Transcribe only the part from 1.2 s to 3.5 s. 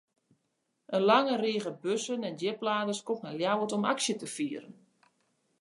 rige bussen en djipladers komt nei